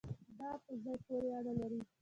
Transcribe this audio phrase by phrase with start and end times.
[0.39, 1.79] دا په ځای پورې اړه لري